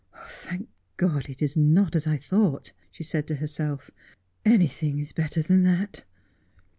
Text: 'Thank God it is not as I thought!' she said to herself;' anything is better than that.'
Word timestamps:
'Thank 0.41 0.67
God 0.97 1.29
it 1.29 1.43
is 1.43 1.55
not 1.55 1.95
as 1.95 2.07
I 2.07 2.17
thought!' 2.17 2.73
she 2.91 3.03
said 3.03 3.27
to 3.27 3.35
herself;' 3.35 3.91
anything 4.45 4.97
is 4.97 5.11
better 5.13 5.43
than 5.43 5.61
that.' 5.61 6.05